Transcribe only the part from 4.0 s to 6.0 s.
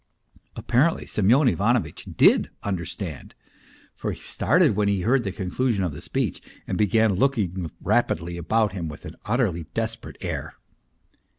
he stai when he heard the conclusion of